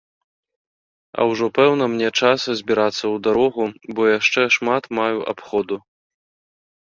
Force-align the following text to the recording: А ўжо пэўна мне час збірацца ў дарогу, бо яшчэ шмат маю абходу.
А 1.17 1.21
ўжо 1.31 1.45
пэўна 1.57 1.85
мне 1.95 2.07
час 2.19 2.39
збірацца 2.61 2.97
ў 2.97 3.21
дарогу, 3.27 3.63
бо 3.99 4.09
яшчэ 4.19 4.41
шмат 4.55 4.83
маю 5.01 5.19
абходу. 5.35 5.77